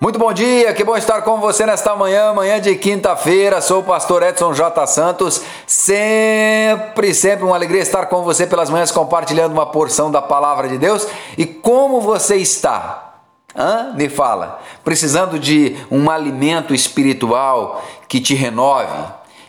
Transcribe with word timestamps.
Muito 0.00 0.16
bom 0.16 0.32
dia, 0.32 0.72
que 0.72 0.84
bom 0.84 0.96
estar 0.96 1.22
com 1.22 1.40
você 1.40 1.66
nesta 1.66 1.96
manhã, 1.96 2.32
manhã 2.32 2.60
de 2.60 2.72
quinta-feira. 2.76 3.60
Sou 3.60 3.80
o 3.80 3.82
pastor 3.82 4.22
Edson 4.22 4.54
J. 4.54 4.86
Santos. 4.86 5.42
Sempre, 5.66 7.12
sempre 7.12 7.44
uma 7.44 7.56
alegria 7.56 7.82
estar 7.82 8.06
com 8.06 8.22
você 8.22 8.46
pelas 8.46 8.70
manhãs 8.70 8.92
compartilhando 8.92 9.54
uma 9.54 9.66
porção 9.66 10.08
da 10.08 10.22
palavra 10.22 10.68
de 10.68 10.78
Deus. 10.78 11.04
E 11.36 11.44
como 11.44 12.00
você 12.00 12.36
está? 12.36 13.22
Hã? 13.56 13.92
Me 13.96 14.08
fala. 14.08 14.60
Precisando 14.84 15.36
de 15.36 15.76
um 15.90 16.08
alimento 16.08 16.72
espiritual 16.72 17.84
que 18.06 18.20
te 18.20 18.36
renove, 18.36 19.04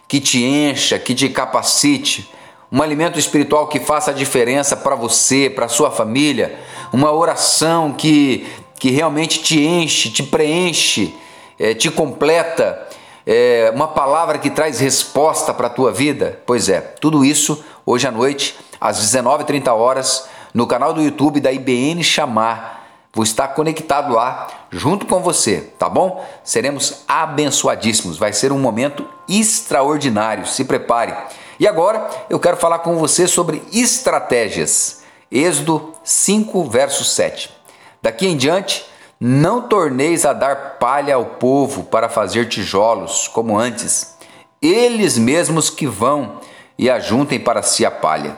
que 0.08 0.20
te 0.20 0.44
encha, 0.44 0.98
que 0.98 1.14
te 1.14 1.30
capacite 1.30 2.28
um 2.72 2.84
alimento 2.84 3.18
espiritual 3.18 3.68
que 3.68 3.80
faça 3.80 4.12
a 4.12 4.14
diferença 4.14 4.76
para 4.78 4.96
você, 4.96 5.50
para 5.50 5.68
sua 5.68 5.90
família, 5.90 6.60
uma 6.94 7.12
oração 7.12 7.92
que 7.94 8.48
que 8.80 8.89
realmente 8.89 9.43
te 9.43 9.59
enche, 9.59 10.09
te 10.09 10.23
preenche, 10.23 11.15
é, 11.60 11.74
te 11.74 11.92
completa, 11.92 12.87
é, 13.28 13.71
uma 13.75 13.89
palavra 13.89 14.37
que 14.37 14.50
traz 14.50 14.79
resposta 14.79 15.54
para 15.54 15.68
a 15.68 15.70
tua 15.70 15.92
vida? 15.92 16.42
Pois 16.46 16.70
é, 16.70 16.79
tudo 16.79 17.23
isso 17.23 17.64
hoje 17.86 18.07
à 18.07 18.11
noite, 18.11 18.56
às 18.79 18.97
19h30 19.00 19.71
horas, 19.71 20.28
no 20.54 20.65
canal 20.65 20.93
do 20.93 21.01
YouTube 21.01 21.39
da 21.39 21.51
IBN 21.51 22.04
Chamar. 22.04 22.79
Vou 23.14 23.23
estar 23.23 23.50
conectado 23.50 24.14
lá 24.14 24.47
junto 24.71 25.06
com 25.06 25.20
você, 25.20 25.73
tá 25.78 25.89
bom? 25.89 26.25
Seremos 26.43 27.04
abençoadíssimos. 27.07 28.18
Vai 28.18 28.34
ser 28.34 28.51
um 28.51 28.59
momento 28.59 29.06
extraordinário. 29.28 30.46
Se 30.46 30.64
prepare. 30.64 31.15
E 31.59 31.68
agora 31.68 32.08
eu 32.30 32.39
quero 32.39 32.56
falar 32.56 32.80
com 32.80 32.98
você 32.98 33.28
sobre 33.28 33.61
estratégias. 33.73 35.02
Êxodo 35.31 35.94
5, 36.03 36.64
verso 36.70 37.03
7. 37.03 37.59
Daqui 38.02 38.28
em 38.28 38.38
diante, 38.38 38.86
não 39.20 39.62
torneis 39.62 40.26
a 40.26 40.31
dar 40.31 40.78
palha 40.80 41.16
ao 41.16 41.26
povo 41.26 41.84
para 41.84 42.08
fazer 42.08 42.48
tijolos, 42.48 43.28
como 43.28 43.58
antes. 43.58 44.16
Eles 44.62 45.18
mesmos 45.18 45.70
que 45.70 45.86
vão 45.86 46.40
e 46.78 46.90
ajuntem 46.90 47.40
para 47.40 47.62
si 47.62 47.86
a 47.86 47.92
palha. 47.92 48.38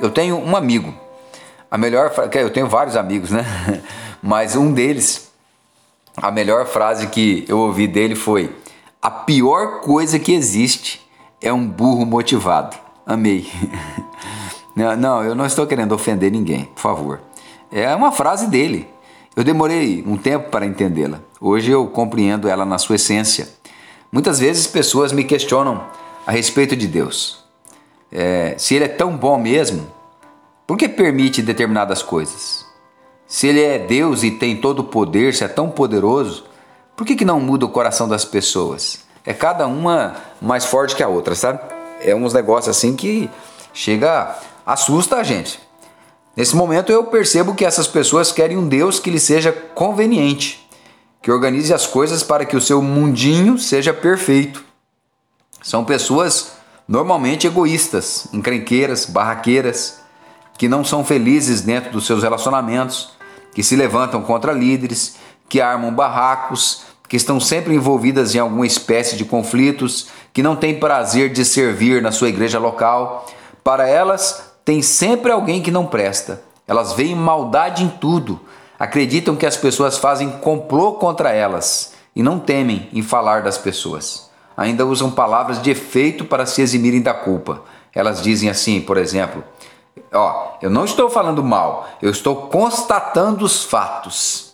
Eu 0.00 0.10
tenho 0.10 0.36
um 0.38 0.54
amigo, 0.54 0.94
a 1.70 1.78
melhor, 1.78 2.12
eu 2.34 2.50
tenho 2.50 2.68
vários 2.68 2.96
amigos, 2.96 3.30
né? 3.30 3.44
Mas 4.22 4.56
um 4.56 4.72
deles, 4.72 5.30
a 6.16 6.30
melhor 6.30 6.66
frase 6.66 7.06
que 7.06 7.44
eu 7.48 7.58
ouvi 7.58 7.86
dele 7.86 8.14
foi: 8.14 8.54
a 9.00 9.10
pior 9.10 9.80
coisa 9.80 10.18
que 10.18 10.32
existe 10.32 11.00
é 11.40 11.52
um 11.52 11.66
burro 11.66 12.04
motivado. 12.04 12.76
Amei. 13.06 13.50
Não, 14.96 15.24
eu 15.24 15.34
não 15.34 15.44
estou 15.44 15.66
querendo 15.66 15.90
ofender 15.90 16.30
ninguém, 16.30 16.66
por 16.66 16.80
favor. 16.80 17.20
É 17.72 17.92
uma 17.96 18.12
frase 18.12 18.46
dele. 18.46 18.88
Eu 19.36 19.44
demorei 19.44 20.02
um 20.06 20.16
tempo 20.16 20.50
para 20.50 20.66
entendê-la. 20.66 21.20
Hoje 21.40 21.70
eu 21.70 21.86
compreendo 21.86 22.48
ela 22.48 22.64
na 22.64 22.78
sua 22.78 22.96
essência. 22.96 23.48
Muitas 24.10 24.38
vezes 24.38 24.66
pessoas 24.66 25.12
me 25.12 25.22
questionam 25.22 25.86
a 26.26 26.32
respeito 26.32 26.74
de 26.74 26.86
Deus. 26.86 27.44
É, 28.10 28.54
se 28.58 28.74
Ele 28.74 28.84
é 28.84 28.88
tão 28.88 29.16
bom 29.16 29.38
mesmo, 29.38 29.86
por 30.66 30.76
que 30.76 30.88
permite 30.88 31.42
determinadas 31.42 32.02
coisas? 32.02 32.66
Se 33.26 33.46
Ele 33.46 33.62
é 33.62 33.78
Deus 33.78 34.22
e 34.22 34.30
tem 34.30 34.56
todo 34.56 34.80
o 34.80 34.84
poder, 34.84 35.34
se 35.34 35.44
é 35.44 35.48
tão 35.48 35.70
poderoso, 35.70 36.44
por 36.96 37.06
que, 37.06 37.14
que 37.14 37.24
não 37.24 37.40
muda 37.40 37.66
o 37.66 37.68
coração 37.68 38.08
das 38.08 38.24
pessoas? 38.24 39.06
É 39.24 39.32
cada 39.32 39.66
uma 39.66 40.16
mais 40.40 40.64
forte 40.64 40.96
que 40.96 41.02
a 41.02 41.08
outra, 41.08 41.34
sabe? 41.34 41.60
É 42.00 42.14
uns 42.14 42.32
negócios 42.32 42.76
assim 42.76 42.96
que 42.96 43.30
chega, 43.72 44.36
assusta 44.66 45.16
a 45.16 45.22
gente. 45.22 45.60
Nesse 46.38 46.54
momento 46.54 46.92
eu 46.92 47.02
percebo 47.02 47.52
que 47.52 47.64
essas 47.64 47.88
pessoas 47.88 48.30
querem 48.30 48.56
um 48.56 48.68
Deus 48.68 49.00
que 49.00 49.10
lhe 49.10 49.18
seja 49.18 49.50
conveniente, 49.50 50.64
que 51.20 51.32
organize 51.32 51.74
as 51.74 51.84
coisas 51.84 52.22
para 52.22 52.44
que 52.44 52.56
o 52.56 52.60
seu 52.60 52.80
mundinho 52.80 53.58
seja 53.58 53.92
perfeito. 53.92 54.62
São 55.60 55.84
pessoas 55.84 56.52
normalmente 56.86 57.48
egoístas, 57.48 58.28
encrenqueiras, 58.32 59.04
barraqueiras, 59.04 59.98
que 60.56 60.68
não 60.68 60.84
são 60.84 61.04
felizes 61.04 61.62
dentro 61.62 61.90
dos 61.90 62.06
seus 62.06 62.22
relacionamentos, 62.22 63.14
que 63.52 63.64
se 63.64 63.74
levantam 63.74 64.22
contra 64.22 64.52
líderes, 64.52 65.16
que 65.48 65.60
armam 65.60 65.92
barracos, 65.92 66.82
que 67.08 67.16
estão 67.16 67.40
sempre 67.40 67.74
envolvidas 67.74 68.32
em 68.32 68.38
alguma 68.38 68.64
espécie 68.64 69.16
de 69.16 69.24
conflitos, 69.24 70.06
que 70.32 70.40
não 70.40 70.54
têm 70.54 70.78
prazer 70.78 71.32
de 71.32 71.44
servir 71.44 72.00
na 72.00 72.12
sua 72.12 72.28
igreja 72.28 72.60
local. 72.60 73.26
Para 73.64 73.88
elas, 73.88 74.47
tem 74.68 74.82
sempre 74.82 75.32
alguém 75.32 75.62
que 75.62 75.70
não 75.70 75.86
presta. 75.86 76.42
Elas 76.66 76.92
veem 76.92 77.14
maldade 77.14 77.82
em 77.82 77.88
tudo, 77.88 78.38
acreditam 78.78 79.34
que 79.34 79.46
as 79.46 79.56
pessoas 79.56 79.96
fazem 79.96 80.30
complô 80.30 80.92
contra 80.92 81.32
elas 81.32 81.94
e 82.14 82.22
não 82.22 82.38
temem 82.38 82.86
em 82.92 83.00
falar 83.00 83.40
das 83.40 83.56
pessoas. 83.56 84.28
Ainda 84.54 84.84
usam 84.84 85.10
palavras 85.10 85.62
de 85.62 85.70
efeito 85.70 86.22
para 86.22 86.44
se 86.44 86.60
eximirem 86.60 87.00
da 87.00 87.14
culpa. 87.14 87.62
Elas 87.94 88.20
dizem 88.20 88.50
assim, 88.50 88.78
por 88.78 88.98
exemplo: 88.98 89.42
Ó, 90.12 90.58
eu 90.60 90.68
não 90.68 90.84
estou 90.84 91.08
falando 91.08 91.42
mal, 91.42 91.88
eu 92.02 92.10
estou 92.10 92.36
constatando 92.48 93.46
os 93.46 93.64
fatos. 93.64 94.52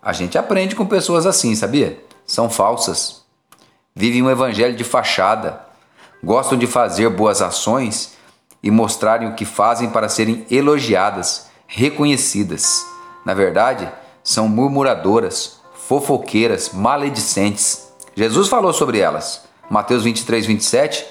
A 0.00 0.14
gente 0.14 0.38
aprende 0.38 0.74
com 0.74 0.86
pessoas 0.86 1.26
assim, 1.26 1.54
sabia? 1.54 2.02
São 2.26 2.48
falsas. 2.48 3.22
Vivem 3.94 4.22
um 4.22 4.30
evangelho 4.30 4.74
de 4.74 4.82
fachada, 4.82 5.60
gostam 6.24 6.56
de 6.56 6.66
fazer 6.66 7.10
boas 7.10 7.42
ações 7.42 8.15
e 8.66 8.70
mostrarem 8.72 9.28
o 9.28 9.34
que 9.36 9.44
fazem 9.44 9.90
para 9.90 10.08
serem 10.08 10.44
elogiadas, 10.50 11.46
reconhecidas. 11.68 12.84
Na 13.24 13.32
verdade, 13.32 13.88
são 14.24 14.48
murmuradoras, 14.48 15.60
fofoqueiras, 15.86 16.70
maledicentes. 16.72 17.92
Jesus 18.16 18.48
falou 18.48 18.72
sobre 18.72 18.98
elas. 18.98 19.44
Mateus 19.70 20.02
23, 20.02 20.46
27. 20.46 21.06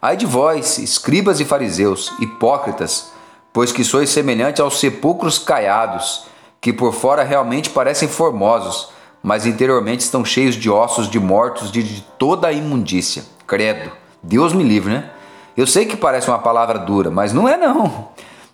Ai 0.00 0.16
de 0.16 0.24
vós, 0.24 0.78
escribas 0.78 1.40
e 1.40 1.44
fariseus, 1.44 2.12
hipócritas, 2.20 3.10
pois 3.52 3.72
que 3.72 3.82
sois 3.82 4.08
semelhante 4.08 4.62
aos 4.62 4.78
sepulcros 4.78 5.36
caiados, 5.36 6.26
que 6.60 6.72
por 6.72 6.94
fora 6.94 7.24
realmente 7.24 7.70
parecem 7.70 8.06
formosos, 8.06 8.90
mas 9.20 9.46
interiormente 9.46 10.02
estão 10.02 10.24
cheios 10.24 10.54
de 10.54 10.70
ossos 10.70 11.10
de 11.10 11.18
mortos 11.18 11.72
de, 11.72 11.82
de 11.82 12.02
toda 12.16 12.46
a 12.46 12.52
imundícia. 12.52 13.24
Credo. 13.48 13.90
Deus 14.22 14.52
me 14.52 14.62
livre, 14.62 14.92
né? 14.92 15.10
Eu 15.56 15.66
sei 15.66 15.84
que 15.84 15.96
parece 15.96 16.28
uma 16.28 16.38
palavra 16.38 16.78
dura, 16.78 17.10
mas 17.10 17.32
não 17.32 17.48
é 17.48 17.56
não. 17.56 18.08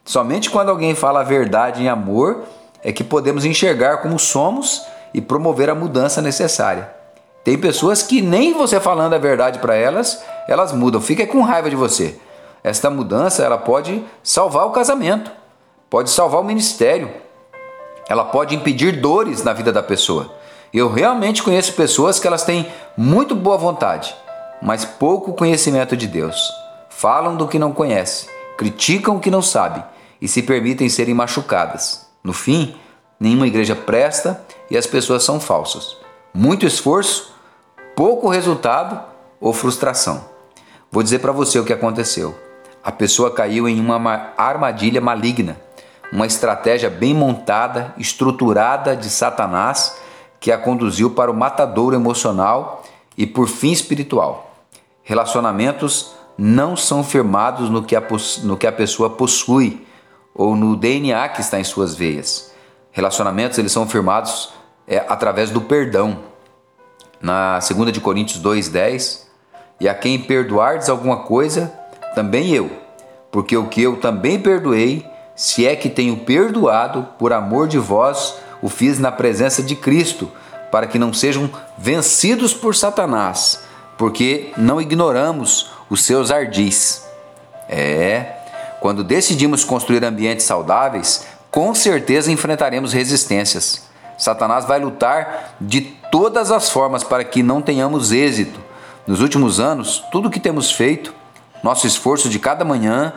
Somente 0.05 0.51
quando 0.51 0.71
alguém 0.71 0.95
fala 0.95 1.21
a 1.21 1.25
verdade 1.25 1.83
em 1.83 1.89
amor 1.89 2.45
é 2.83 2.93
que 2.93 3.05
podemos 3.05 3.45
enxergar 3.45 3.99
como 3.99 4.19
somos 4.19 4.83
e 5.13 5.21
promover 5.21 5.69
a 5.69 5.75
mudança 5.75 6.23
necessária. 6.23 6.91
Tem 7.45 7.59
pessoas 7.59 8.03
que 8.03 8.23
nem 8.23 8.55
você 8.55 8.81
falando 8.81 9.15
a 9.15 9.19
verdade 9.19 9.59
para 9.59 9.75
elas, 9.75 10.23
elas 10.49 10.73
mudam. 10.73 11.01
Fica 11.01 11.27
com 11.27 11.43
raiva 11.43 11.69
de 11.69 11.77
você. 11.77 12.19
Esta 12.63 12.91
mudança 12.91 13.45
ela 13.45 13.59
pode 13.59 14.05
salvar 14.23 14.67
o 14.67 14.71
casamento, 14.71 15.31
pode 15.89 16.11
salvar 16.11 16.41
o 16.41 16.45
ministério, 16.45 17.11
ela 18.09 18.25
pode 18.25 18.55
impedir 18.55 19.01
dores 19.01 19.45
na 19.45 19.53
vida 19.53 19.73
da 19.73 19.83
pessoa. 19.83 20.35
Eu 20.73 20.93
realmente 20.93 21.43
conheço 21.43 21.73
pessoas 21.75 22.19
que 22.19 22.27
elas 22.27 22.43
têm 22.43 22.67
muito 22.97 23.37
boa 23.37 23.57
vontade, 23.57 24.15
mas 24.61 24.85
pouco 24.85 25.33
conhecimento 25.33 25.97
de 25.97 26.09
Deus 26.09 26.66
falam 26.97 27.37
do 27.37 27.47
que 27.47 27.59
não 27.59 27.73
conhecem, 27.73 28.27
criticam 28.57 29.17
o 29.17 29.21
que 29.21 29.31
não 29.31 29.43
sabem 29.43 29.85
e 30.21 30.27
se 30.27 30.43
permitem 30.43 30.89
serem 30.89 31.15
machucadas. 31.15 32.07
No 32.25 32.33
fim, 32.33 32.75
nenhuma 33.21 33.47
igreja 33.47 33.77
presta 33.77 34.43
e 34.71 34.79
as 34.79 34.87
pessoas 34.87 35.23
são 35.23 35.39
falsas. 35.39 35.95
Muito 36.33 36.65
esforço, 36.65 37.35
pouco 37.95 38.31
resultado 38.31 38.99
ou 39.39 39.53
frustração. 39.53 40.25
Vou 40.91 41.03
dizer 41.03 41.19
para 41.19 41.33
você 41.33 41.59
o 41.59 41.65
que 41.65 41.73
aconteceu. 41.73 42.35
A 42.83 42.91
pessoa 42.91 43.31
caiu 43.31 43.69
em 43.69 43.79
uma 43.79 44.33
armadilha 44.39 45.01
maligna, 45.01 45.61
uma 46.11 46.27
estratégia 46.27 46.89
bem 46.89 47.13
montada, 47.13 47.93
estruturada 47.99 48.97
de 48.97 49.11
Satanás 49.11 49.99
que 50.41 50.51
a 50.51 50.57
conduziu 50.57 51.11
para 51.11 51.31
o 51.31 51.35
matadouro 51.35 51.95
emocional 51.95 52.83
e 53.19 53.27
por 53.27 53.49
fim 53.49 53.73
espiritual. 53.73 54.51
Relacionamentos 55.03 56.17
não 56.37 56.77
são 56.77 57.03
firmados 57.03 57.71
no 57.71 57.83
que, 57.83 57.97
a, 57.97 58.03
no 58.43 58.57
que 58.57 58.67
a 58.67 58.73
pessoa 58.73 59.11
possui 59.11 59.87
ou 60.35 60.55
no 60.55 60.77
DNA 60.77 61.29
que 61.31 61.41
está 61.41 61.59
em 61.59 61.65
suas 61.65 61.95
veias. 61.95 62.53
Relacionamentos 62.93 63.59
eles 63.59 63.73
são 63.73 63.87
firmados 63.87 64.53
é, 64.87 65.05
através 65.09 65.51
do 65.51 65.61
perdão. 65.61 66.19
Na 67.21 67.59
2 67.59 67.93
de 67.93 68.01
Coríntios 68.01 68.43
2:10, 68.43 69.27
e 69.81 69.89
a 69.89 69.95
quem 69.95 70.19
perdoardes 70.19 70.89
alguma 70.89 71.19
coisa, 71.19 71.73
também 72.15 72.53
eu, 72.53 72.71
porque 73.31 73.57
o 73.57 73.67
que 73.67 73.83
eu 73.83 73.97
também 73.97 74.41
perdoei, 74.41 75.07
se 75.35 75.67
é 75.67 75.75
que 75.75 75.89
tenho 75.89 76.19
perdoado, 76.19 77.09
por 77.19 77.33
amor 77.33 77.69
de 77.69 77.79
vós, 77.79 78.37
o 78.63 78.69
fiz 78.69 78.99
na 78.99 79.13
presença 79.13 79.63
de 79.63 79.77
Cristo, 79.77 80.31
para 80.71 80.87
que 80.87 80.99
não 80.99 81.13
sejam 81.13 81.51
vencidos 81.77 82.55
por 82.55 82.75
Satanás, 82.75 83.63
porque 83.97 84.53
não 84.57 84.81
ignoramos 84.81 85.71
os 85.89 86.05
seus 86.05 86.31
ardis. 86.31 87.05
É, 87.69 88.35
quando 88.81 89.03
decidimos 89.03 89.65
construir 89.65 90.05
ambientes 90.05 90.47
saudáveis, 90.47 91.27
com 91.51 91.75
certeza 91.75 92.31
enfrentaremos 92.31 92.93
resistências. 92.93 93.87
Satanás 94.19 94.65
vai 94.65 94.79
lutar 94.79 95.55
de 95.61 95.81
todas 96.11 96.51
as 96.51 96.71
formas 96.71 97.03
para 97.03 97.25
que 97.25 97.43
não 97.43 97.61
tenhamos 97.61 98.13
êxito. 98.13 98.61
Nos 99.07 99.21
últimos 99.21 99.61
anos, 99.61 100.05
tudo 100.11 100.31
que 100.31 100.41
temos 100.41 100.71
feito, 100.73 101.15
nosso 101.63 101.87
esforço 101.87 102.29
de 102.29 102.39
cada 102.39 102.65
manhã 102.65 103.13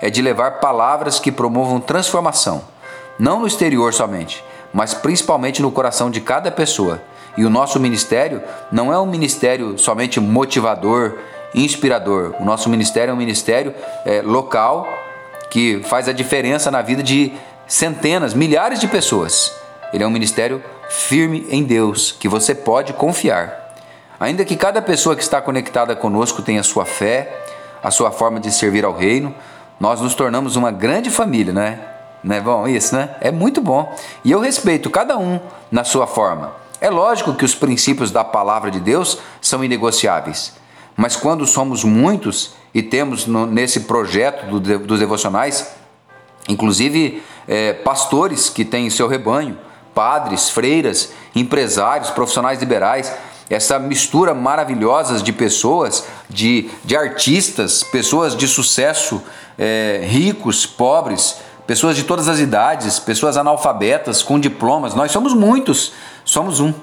é 0.00 0.10
de 0.10 0.22
levar 0.22 0.60
palavras 0.60 1.18
que 1.18 1.32
promovam 1.32 1.80
transformação, 1.80 2.62
não 3.18 3.40
no 3.40 3.46
exterior 3.46 3.92
somente, 3.92 4.44
mas 4.72 4.94
principalmente 4.94 5.62
no 5.62 5.70
coração 5.70 6.10
de 6.10 6.20
cada 6.20 6.50
pessoa. 6.50 7.02
E 7.36 7.44
o 7.44 7.50
nosso 7.50 7.78
ministério 7.78 8.42
não 8.72 8.92
é 8.92 8.98
um 8.98 9.06
ministério 9.06 9.78
somente 9.78 10.18
motivador, 10.20 11.18
inspirador. 11.54 12.34
O 12.40 12.44
nosso 12.44 12.68
ministério 12.68 13.10
é 13.10 13.14
um 13.14 13.18
ministério 13.18 13.74
é, 14.04 14.22
local 14.22 14.88
que 15.50 15.80
faz 15.84 16.08
a 16.08 16.12
diferença 16.12 16.70
na 16.70 16.82
vida 16.82 17.02
de 17.02 17.32
centenas, 17.66 18.34
milhares 18.34 18.80
de 18.80 18.88
pessoas. 18.88 19.52
Ele 19.92 20.04
é 20.04 20.06
um 20.06 20.10
ministério 20.10 20.62
firme 20.88 21.46
em 21.50 21.64
Deus, 21.64 22.12
que 22.12 22.28
você 22.28 22.54
pode 22.54 22.92
confiar. 22.92 23.74
Ainda 24.18 24.44
que 24.44 24.56
cada 24.56 24.80
pessoa 24.80 25.14
que 25.14 25.22
está 25.22 25.40
conectada 25.40 25.94
conosco 25.94 26.42
tenha 26.42 26.62
sua 26.62 26.84
fé, 26.84 27.44
a 27.82 27.90
sua 27.90 28.10
forma 28.10 28.40
de 28.40 28.50
servir 28.50 28.84
ao 28.84 28.94
reino, 28.94 29.34
nós 29.78 30.00
nos 30.00 30.14
tornamos 30.14 30.56
uma 30.56 30.70
grande 30.70 31.10
família, 31.10 31.52
né? 31.52 31.80
Não 32.24 32.34
é 32.34 32.40
bom 32.40 32.66
isso, 32.66 32.96
né? 32.96 33.10
É 33.20 33.30
muito 33.30 33.60
bom. 33.60 33.94
E 34.24 34.32
eu 34.32 34.40
respeito 34.40 34.90
cada 34.90 35.18
um 35.18 35.38
na 35.70 35.84
sua 35.84 36.06
forma. 36.06 36.52
É 36.80 36.90
lógico 36.90 37.34
que 37.34 37.44
os 37.44 37.54
princípios 37.54 38.10
da 38.10 38.24
palavra 38.24 38.70
de 38.70 38.80
Deus 38.80 39.18
são 39.40 39.62
inegociáveis. 39.62 40.54
Mas 40.96 41.14
quando 41.14 41.46
somos 41.46 41.84
muitos 41.84 42.54
e 42.72 42.82
temos 42.82 43.26
no, 43.26 43.46
nesse 43.46 43.80
projeto 43.80 44.46
do, 44.58 44.78
dos 44.78 44.98
devocionais, 44.98 45.74
inclusive 46.48 47.22
é, 47.46 47.72
pastores 47.72 48.48
que 48.48 48.64
têm 48.64 48.88
seu 48.88 49.06
rebanho, 49.06 49.58
padres, 49.94 50.48
freiras, 50.50 51.12
empresários, 51.34 52.10
profissionais 52.10 52.60
liberais, 52.60 53.12
essa 53.48 53.78
mistura 53.78 54.34
maravilhosa 54.34 55.22
de 55.22 55.32
pessoas, 55.32 56.04
de, 56.28 56.68
de 56.84 56.96
artistas, 56.96 57.82
pessoas 57.82 58.36
de 58.36 58.48
sucesso, 58.48 59.22
é, 59.58 60.04
ricos, 60.04 60.66
pobres, 60.66 61.36
pessoas 61.66 61.96
de 61.96 62.04
todas 62.04 62.28
as 62.28 62.38
idades, 62.38 62.98
pessoas 62.98 63.36
analfabetas, 63.36 64.22
com 64.22 64.38
diplomas. 64.38 64.94
Nós 64.94 65.12
somos 65.12 65.32
muitos, 65.32 65.92
somos 66.24 66.60
um. 66.60 66.74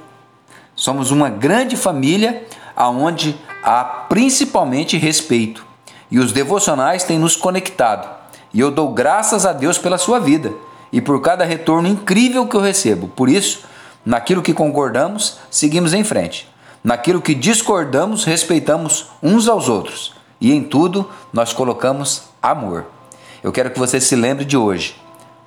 Somos 0.76 1.12
uma 1.12 1.30
grande 1.30 1.78
família 1.78 2.44
aonde 2.76 3.38
há 3.64 3.84
principalmente 3.84 4.98
respeito. 4.98 5.66
E 6.12 6.20
os 6.20 6.32
devocionais 6.32 7.04
têm 7.04 7.18
nos 7.18 7.36
conectado. 7.36 8.08
E 8.54 8.60
eu 8.60 8.70
dou 8.70 8.94
graças 8.94 9.46
a 9.46 9.54
Deus 9.54 9.78
pela 9.78 9.98
sua 9.98 10.20
vida 10.20 10.54
e 10.92 11.02
por 11.02 11.20
cada 11.22 11.44
retorno 11.44 11.88
incrível 11.88 12.46
que 12.48 12.56
eu 12.56 12.62
recebo. 12.62 13.08
Por 13.08 13.30
isso, 13.30 13.64
naquilo 14.06 14.44
que 14.44 14.54
concordamos, 14.54 15.40
seguimos 15.50 15.94
em 15.94 16.04
frente. 16.04 16.48
Naquilo 16.84 17.22
que 17.22 17.34
discordamos, 17.34 18.26
respeitamos 18.26 19.08
uns 19.24 19.48
aos 19.48 19.70
outros. 19.70 20.14
E 20.40 20.52
em 20.52 20.62
tudo, 20.62 21.10
nós 21.32 21.54
colocamos 21.54 22.24
amor. 22.42 22.86
Eu 23.42 23.52
quero 23.52 23.72
que 23.72 23.80
você 23.80 24.00
se 24.00 24.16
lembre 24.16 24.46
de 24.46 24.58
hoje. 24.58 24.96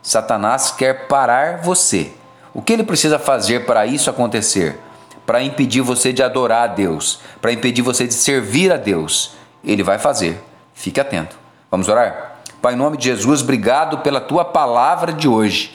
Satanás 0.02 0.70
quer 0.70 1.06
parar 1.06 1.62
você. 1.62 2.12
O 2.52 2.62
que 2.62 2.72
ele 2.72 2.82
precisa 2.82 3.18
fazer 3.18 3.66
para 3.66 3.86
isso 3.86 4.08
acontecer? 4.08 4.80
Para 5.26 5.42
impedir 5.42 5.80
você 5.80 6.12
de 6.12 6.22
adorar 6.22 6.70
a 6.70 6.72
Deus, 6.72 7.18
para 7.42 7.52
impedir 7.52 7.82
você 7.82 8.06
de 8.06 8.14
servir 8.14 8.72
a 8.72 8.76
Deus. 8.76 9.32
Ele 9.64 9.82
vai 9.82 9.98
fazer. 9.98 10.40
Fique 10.74 11.00
atento. 11.00 11.36
Vamos 11.70 11.88
orar? 11.88 12.36
Pai, 12.62 12.74
em 12.74 12.76
nome 12.76 12.96
de 12.96 13.04
Jesus, 13.04 13.42
obrigado 13.42 13.98
pela 13.98 14.20
tua 14.20 14.44
palavra 14.44 15.12
de 15.12 15.28
hoje. 15.28 15.74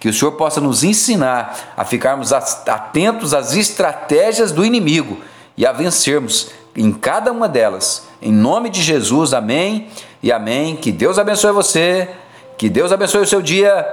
Que 0.00 0.08
o 0.08 0.12
Senhor 0.12 0.32
possa 0.32 0.60
nos 0.60 0.82
ensinar 0.82 1.74
a 1.76 1.84
ficarmos 1.84 2.32
atentos 2.32 3.34
às 3.34 3.54
estratégias 3.54 4.52
do 4.52 4.64
inimigo 4.64 5.18
e 5.56 5.66
a 5.66 5.72
vencermos 5.72 6.50
em 6.74 6.92
cada 6.92 7.32
uma 7.32 7.48
delas. 7.48 8.06
Em 8.20 8.32
nome 8.32 8.68
de 8.68 8.82
Jesus, 8.82 9.32
amém 9.32 9.88
e 10.22 10.30
amém. 10.30 10.76
Que 10.76 10.92
Deus 10.92 11.18
abençoe 11.18 11.52
você, 11.52 12.10
que 12.58 12.68
Deus 12.68 12.92
abençoe 12.92 13.22
o 13.22 13.26
seu 13.26 13.40
dia. 13.40 13.86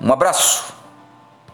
Um 0.00 0.12
abraço. 0.12 0.77